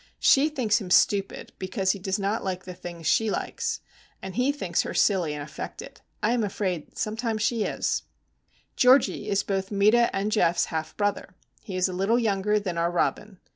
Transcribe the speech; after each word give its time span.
She 0.17 0.49
thinks 0.49 0.81
him 0.81 0.89
stupid 0.89 1.51
because 1.59 1.91
he 1.91 1.99
does 1.99 2.17
not 2.17 2.43
like 2.43 2.63
the 2.65 2.73
things 2.73 3.05
she 3.05 3.29
likes, 3.29 3.81
and 4.19 4.35
he 4.35 4.51
thinks 4.51 4.81
her 4.81 4.95
silly 4.95 5.31
and 5.35 5.43
affected. 5.43 6.01
I 6.23 6.31
am 6.31 6.43
afraid 6.43 6.85
she 6.87 6.95
sometimes 6.95 7.51
is. 7.51 8.01
Georgie 8.75 9.29
is 9.29 9.43
both 9.43 9.69
Meta 9.69 10.09
and 10.11 10.31
Geof's 10.31 10.65
half 10.73 10.97
brother. 10.97 11.35
He 11.61 11.75
is 11.77 11.87
a 11.87 11.93
little 11.93 12.17
younger 12.17 12.59
than 12.59 12.79
our 12.79 12.89
Robin. 12.89 13.39